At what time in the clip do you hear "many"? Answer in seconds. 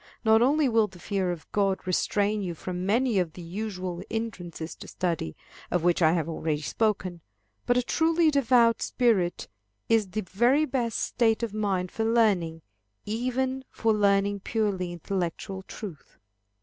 2.87-3.19